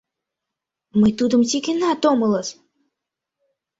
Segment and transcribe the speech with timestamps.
[0.99, 2.49] Мый тудым тӱкенат омылыс!..